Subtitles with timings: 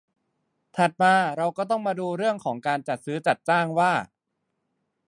[0.75, 3.91] ถัดมาเราก็ต้องมาดูเรื่องของการจัดซื้อจัดจ้างว่า